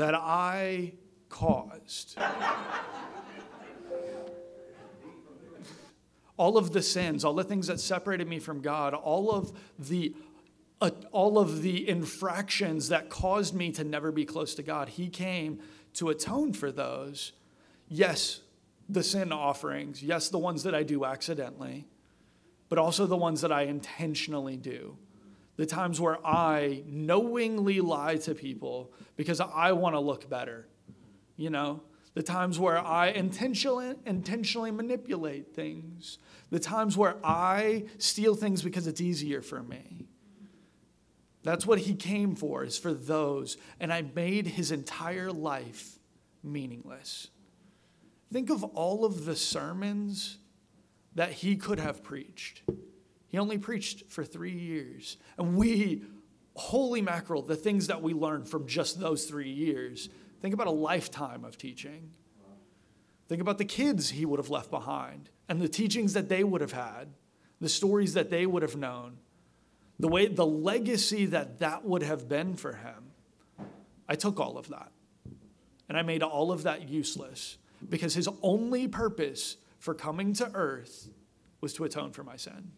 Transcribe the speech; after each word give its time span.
that 0.00 0.14
I 0.14 0.94
caused. 1.28 2.18
all 6.38 6.56
of 6.56 6.72
the 6.72 6.80
sins, 6.80 7.22
all 7.22 7.34
the 7.34 7.44
things 7.44 7.66
that 7.66 7.78
separated 7.78 8.26
me 8.26 8.38
from 8.38 8.62
God, 8.62 8.94
all 8.94 9.30
of 9.30 9.52
the 9.78 10.14
uh, 10.80 10.90
all 11.12 11.38
of 11.38 11.60
the 11.60 11.86
infractions 11.86 12.88
that 12.88 13.10
caused 13.10 13.54
me 13.54 13.70
to 13.72 13.84
never 13.84 14.10
be 14.10 14.24
close 14.24 14.54
to 14.54 14.62
God. 14.62 14.88
He 14.88 15.10
came 15.10 15.60
to 15.92 16.08
atone 16.08 16.54
for 16.54 16.72
those. 16.72 17.32
Yes, 17.86 18.40
the 18.88 19.02
sin 19.02 19.32
offerings. 19.32 20.02
Yes, 20.02 20.30
the 20.30 20.38
ones 20.38 20.62
that 20.62 20.74
I 20.74 20.82
do 20.82 21.04
accidentally, 21.04 21.86
but 22.70 22.78
also 22.78 23.04
the 23.04 23.18
ones 23.18 23.42
that 23.42 23.52
I 23.52 23.64
intentionally 23.64 24.56
do. 24.56 24.96
The 25.60 25.66
times 25.66 26.00
where 26.00 26.26
I 26.26 26.84
knowingly 26.86 27.82
lie 27.82 28.16
to 28.16 28.34
people 28.34 28.94
because 29.16 29.42
I 29.42 29.72
want 29.72 29.94
to 29.94 30.00
look 30.00 30.26
better. 30.26 30.66
You 31.36 31.50
know, 31.50 31.82
the 32.14 32.22
times 32.22 32.58
where 32.58 32.78
I 32.78 33.08
intentionally, 33.08 33.94
intentionally 34.06 34.70
manipulate 34.70 35.54
things, 35.54 36.16
the 36.48 36.60
times 36.60 36.96
where 36.96 37.16
I 37.22 37.84
steal 37.98 38.34
things 38.34 38.62
because 38.62 38.86
it's 38.86 39.02
easier 39.02 39.42
for 39.42 39.62
me. 39.62 40.06
That's 41.42 41.66
what 41.66 41.80
he 41.80 41.94
came 41.94 42.36
for, 42.36 42.64
is 42.64 42.78
for 42.78 42.94
those. 42.94 43.58
And 43.80 43.92
I 43.92 44.00
made 44.00 44.46
his 44.46 44.72
entire 44.72 45.30
life 45.30 45.98
meaningless. 46.42 47.28
Think 48.32 48.48
of 48.48 48.64
all 48.64 49.04
of 49.04 49.26
the 49.26 49.36
sermons 49.36 50.38
that 51.16 51.32
he 51.32 51.56
could 51.56 51.80
have 51.80 52.02
preached. 52.02 52.62
He 53.30 53.38
only 53.38 53.58
preached 53.58 54.10
for 54.10 54.24
three 54.24 54.52
years. 54.52 55.16
And 55.38 55.56
we, 55.56 56.02
holy 56.56 57.00
mackerel, 57.00 57.42
the 57.42 57.56
things 57.56 57.86
that 57.86 58.02
we 58.02 58.12
learned 58.12 58.48
from 58.48 58.66
just 58.66 59.00
those 59.00 59.24
three 59.24 59.50
years. 59.50 60.08
Think 60.42 60.52
about 60.52 60.66
a 60.66 60.72
lifetime 60.72 61.44
of 61.44 61.56
teaching. 61.56 62.10
Think 63.28 63.40
about 63.40 63.58
the 63.58 63.64
kids 63.64 64.10
he 64.10 64.26
would 64.26 64.40
have 64.40 64.50
left 64.50 64.70
behind 64.70 65.30
and 65.48 65.60
the 65.60 65.68
teachings 65.68 66.12
that 66.14 66.28
they 66.28 66.42
would 66.42 66.60
have 66.60 66.72
had, 66.72 67.10
the 67.60 67.68
stories 67.68 68.14
that 68.14 68.30
they 68.30 68.46
would 68.46 68.62
have 68.62 68.74
known, 68.76 69.18
the 70.00 70.08
way 70.08 70.26
the 70.26 70.46
legacy 70.46 71.26
that 71.26 71.60
that 71.60 71.84
would 71.84 72.02
have 72.02 72.28
been 72.28 72.56
for 72.56 72.72
him. 72.72 73.12
I 74.08 74.16
took 74.16 74.40
all 74.40 74.58
of 74.58 74.68
that 74.68 74.90
and 75.88 75.96
I 75.96 76.02
made 76.02 76.24
all 76.24 76.50
of 76.50 76.64
that 76.64 76.88
useless 76.88 77.58
because 77.88 78.14
his 78.14 78.28
only 78.42 78.88
purpose 78.88 79.56
for 79.78 79.94
coming 79.94 80.32
to 80.34 80.50
earth 80.52 81.08
was 81.60 81.72
to 81.74 81.84
atone 81.84 82.10
for 82.10 82.24
my 82.24 82.36
sin. 82.36 82.72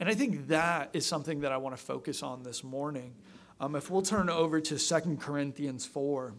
And 0.00 0.08
I 0.08 0.14
think 0.14 0.48
that 0.48 0.90
is 0.92 1.04
something 1.04 1.40
that 1.40 1.52
I 1.52 1.56
want 1.56 1.76
to 1.76 1.82
focus 1.82 2.22
on 2.22 2.42
this 2.42 2.62
morning. 2.62 3.14
Um, 3.60 3.74
if 3.74 3.90
we'll 3.90 4.02
turn 4.02 4.30
over 4.30 4.60
to 4.60 4.78
Second 4.78 5.20
Corinthians 5.20 5.84
4. 5.84 6.34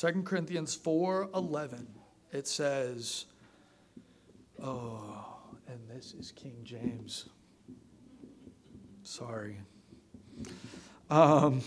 2 0.00 0.22
Corinthians 0.22 0.74
4:11 0.74 1.86
it 2.32 2.48
says 2.48 3.26
oh 4.62 5.39
and 5.70 5.88
this 5.88 6.14
is 6.14 6.32
King 6.32 6.56
James. 6.64 7.28
Sorry. 9.04 9.60
Um, 11.08 11.62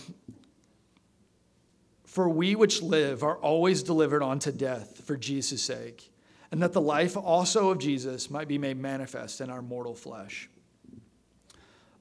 for 2.03 2.27
we 2.27 2.55
which 2.55 2.81
live 2.81 3.23
are 3.23 3.37
always 3.37 3.81
delivered 3.81 4.21
unto 4.21 4.51
death 4.51 5.01
for 5.05 5.15
Jesus' 5.15 5.63
sake 5.63 6.11
and 6.51 6.61
that 6.61 6.73
the 6.73 6.81
life 6.81 7.15
also 7.15 7.69
of 7.69 7.79
Jesus 7.79 8.29
might 8.29 8.47
be 8.47 8.57
made 8.57 8.77
manifest 8.77 9.39
in 9.39 9.49
our 9.49 9.61
mortal 9.61 9.95
flesh. 9.95 10.49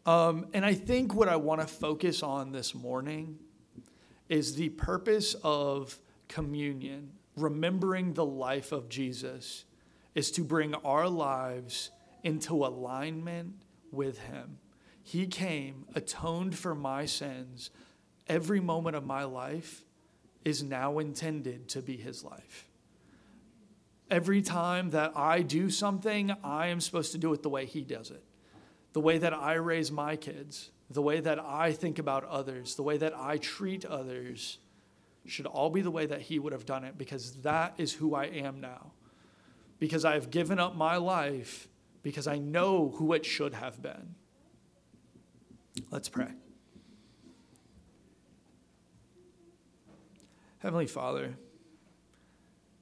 Um, 0.05 0.47
and 0.53 0.65
I 0.65 0.75
think 0.75 1.15
what 1.15 1.29
I 1.29 1.37
want 1.37 1.61
to 1.61 1.67
focus 1.69 2.23
on 2.25 2.51
this 2.51 2.75
morning 2.75 3.39
is 4.29 4.57
the 4.57 4.71
purpose 4.71 5.37
of 5.45 5.97
communion, 6.27 7.13
remembering 7.37 8.15
the 8.15 8.25
life 8.25 8.73
of 8.73 8.89
Jesus, 8.89 9.65
is 10.15 10.31
to 10.33 10.43
bring 10.43 10.75
our 10.77 11.09
lives 11.09 11.91
into 12.23 12.65
alignment 12.65 13.55
with 13.91 14.19
Him. 14.19 14.59
He 15.03 15.27
came, 15.27 15.87
atoned 15.95 16.57
for 16.57 16.75
my 16.75 17.07
sins. 17.07 17.71
Every 18.29 18.61
moment 18.61 18.97
of 18.97 19.05
my 19.05 19.25
life 19.25 19.85
is 20.45 20.63
now 20.63 20.99
intended 20.99 21.69
to 21.71 21.83
be 21.83 21.97
His 21.97 22.23
life. 22.23 22.69
Every 24.11 24.43
time 24.43 24.91
that 24.91 25.13
I 25.17 25.43
do 25.43 25.71
something, 25.71 26.35
I 26.45 26.69
am 26.69 26.81
supposed 26.81 27.13
to 27.13 27.19
do 27.19 27.33
it 27.33 27.43
the 27.43 27.49
way 27.49 27.65
He 27.65 27.83
does 27.83 28.11
it. 28.11 28.23
The 28.93 29.01
way 29.01 29.19
that 29.19 29.33
I 29.33 29.55
raise 29.55 29.91
my 29.91 30.17
kids, 30.17 30.71
the 30.91 31.03
way 31.03 31.21
that 31.21 31.39
I 31.39 31.73
think 31.73 31.99
about 31.99 32.25
others, 32.25 32.75
the 32.75 32.83
way 32.83 32.99
that 32.99 33.15
I 33.17 33.39
treat 33.39 33.85
others 33.85 34.59
should 35.27 35.47
all 35.47 35.71
be 35.71 35.83
the 35.83 35.91
way 35.91 36.07
that 36.07 36.21
he 36.21 36.39
would 36.39 36.53
have 36.53 36.67
done 36.67 36.85
it 36.85 36.99
because 36.99 37.33
that 37.43 37.75
is 37.79 37.93
who 37.93 38.15
I 38.15 38.25
am 38.25 38.61
now. 38.61 38.93
Because 39.83 40.05
I 40.05 40.15
have 40.15 40.31
given 40.31 40.61
up 40.61 40.77
my 40.77 40.97
life 40.97 41.67
because 42.05 42.29
I 42.29 42.39
know 42.39 42.95
who 42.99 43.15
it 43.15 43.27
should 43.27 43.53
have 43.53 43.83
been. 43.83 44.15
Let's 45.91 46.09
pray. 46.09 46.29
Heavenly 50.59 50.87
Father, 50.87 51.35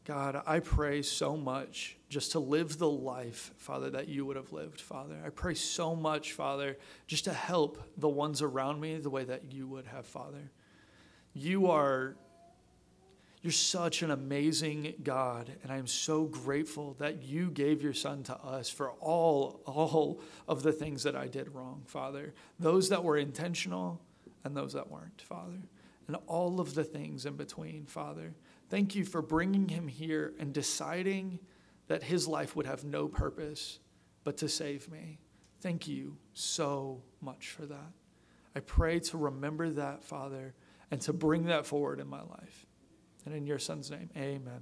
God, 0.05 0.43
I 0.47 0.61
pray 0.61 1.01
so 1.01 1.39
much 1.39 1.97
just 2.11 2.33
to 2.33 2.39
live 2.39 2.77
the 2.77 2.91
life, 2.91 3.53
Father, 3.57 3.89
that 3.89 4.09
you 4.09 4.27
would 4.27 4.37
have 4.37 4.53
lived, 4.53 4.83
Father. 4.83 5.17
I 5.25 5.31
pray 5.31 5.55
so 5.55 5.97
much, 5.97 6.33
Father, 6.35 6.77
just 7.07 7.25
to 7.25 7.33
help 7.33 7.83
the 7.97 8.11
ones 8.11 8.43
around 8.43 8.79
me 8.79 8.99
the 8.99 9.09
way 9.09 9.25
that 9.25 9.55
you 9.55 9.67
would 9.69 9.87
have, 9.87 10.05
Father. 10.05 10.51
You 11.33 11.69
are 11.71 12.17
you're 13.43 13.53
such 13.53 14.03
an 14.03 14.11
amazing 14.11 14.95
God, 15.03 15.51
and 15.63 15.73
I 15.73 15.79
am 15.79 15.87
so 15.87 16.25
grateful 16.25 16.95
that 16.99 17.23
you 17.23 17.51
gave 17.51 17.83
your 17.83 17.95
son 17.95 18.23
to 18.25 18.37
us 18.37 18.69
for 18.69 18.91
all, 18.93 19.63
all 19.65 20.21
of 20.47 20.63
the 20.63 20.73
things 20.73 21.05
that 21.05 21.17
I 21.17 21.27
did 21.27 21.55
wrong, 21.55 21.83
Father. 21.87 22.35
Those 22.59 22.91
that 22.91 23.03
were 23.03 23.17
intentional 23.17 24.03
and 24.45 24.55
those 24.55 24.75
that 24.75 24.91
weren't, 24.91 25.23
Father. 25.23 25.59
And 26.07 26.17
all 26.27 26.61
of 26.61 26.75
the 26.75 26.85
things 26.85 27.25
in 27.25 27.37
between, 27.37 27.87
Father. 27.87 28.35
Thank 28.69 28.95
you 28.95 29.05
for 29.05 29.23
bringing 29.23 29.69
him 29.69 29.89
here 29.89 30.35
and 30.39 30.53
deciding 30.53 31.39
that 31.89 32.03
his 32.03 32.29
life 32.29 32.55
would 32.57 32.67
have 32.67 32.85
no 32.85 33.09
purpose 33.09 33.79
but 34.23 34.37
to 34.39 34.49
save 34.49 34.91
me. 34.91 35.19
Thank 35.61 35.89
you 35.89 36.17
so 36.35 37.03
much 37.21 37.49
for 37.49 37.65
that. 37.67 37.93
I 38.55 38.61
pray 38.61 39.01
to 39.01 39.17
remember 39.17 39.71
that, 39.71 40.05
Father, 40.05 40.55
and 40.91 41.01
to 41.03 41.13
bring 41.13 41.45
that 41.45 41.65
forward 41.65 42.01
in 42.01 42.09
my 42.09 42.23
life. 42.23 42.67
And 43.27 43.35
in 43.35 43.47
your 43.47 43.59
son's 43.59 43.91
name, 43.91 44.11
amen. 44.17 44.61